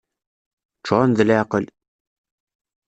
[0.79, 1.65] Ččuren d leεqel!